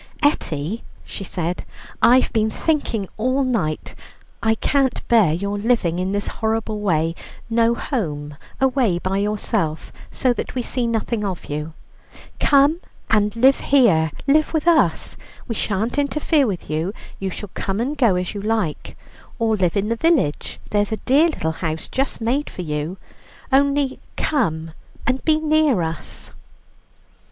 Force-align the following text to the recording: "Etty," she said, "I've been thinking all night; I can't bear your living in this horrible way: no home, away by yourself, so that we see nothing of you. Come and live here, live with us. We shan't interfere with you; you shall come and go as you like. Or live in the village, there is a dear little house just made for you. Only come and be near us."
"Etty," 0.23 0.83
she 1.05 1.23
said, 1.23 1.63
"I've 2.01 2.33
been 2.33 2.49
thinking 2.49 3.07
all 3.17 3.43
night; 3.43 3.93
I 4.41 4.55
can't 4.55 5.07
bear 5.07 5.31
your 5.31 5.59
living 5.59 5.99
in 5.99 6.11
this 6.11 6.25
horrible 6.41 6.79
way: 6.79 7.13
no 7.51 7.75
home, 7.75 8.35
away 8.59 8.97
by 8.97 9.19
yourself, 9.19 9.93
so 10.09 10.33
that 10.33 10.55
we 10.55 10.63
see 10.63 10.87
nothing 10.87 11.23
of 11.23 11.45
you. 11.45 11.73
Come 12.39 12.79
and 13.11 13.35
live 13.35 13.59
here, 13.59 14.09
live 14.25 14.55
with 14.55 14.67
us. 14.67 15.17
We 15.47 15.53
shan't 15.53 15.99
interfere 15.99 16.47
with 16.47 16.67
you; 16.67 16.93
you 17.19 17.29
shall 17.29 17.51
come 17.53 17.79
and 17.79 17.95
go 17.95 18.15
as 18.15 18.33
you 18.33 18.41
like. 18.41 18.97
Or 19.37 19.55
live 19.55 19.77
in 19.77 19.89
the 19.89 19.95
village, 19.95 20.59
there 20.71 20.81
is 20.81 20.91
a 20.91 20.97
dear 20.97 21.27
little 21.29 21.51
house 21.51 21.87
just 21.87 22.19
made 22.19 22.49
for 22.49 22.63
you. 22.63 22.97
Only 23.53 23.99
come 24.17 24.71
and 25.05 25.23
be 25.23 25.39
near 25.39 25.83
us." 25.83 26.31